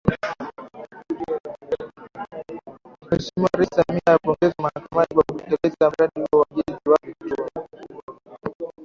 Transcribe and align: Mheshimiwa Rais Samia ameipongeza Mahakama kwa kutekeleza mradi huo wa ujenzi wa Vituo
Mheshimiwa 3.11 3.49
Rais 3.57 3.69
Samia 3.69 4.01
ameipongeza 4.07 4.53
Mahakama 4.61 5.05
kwa 5.05 5.23
kutekeleza 5.31 5.89
mradi 5.91 6.13
huo 6.31 6.39
wa 6.39 6.45
ujenzi 6.51 6.89
wa 6.89 6.97
Vituo 7.03 8.71